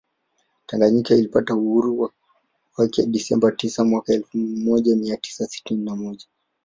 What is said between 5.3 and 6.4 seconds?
sitini na moja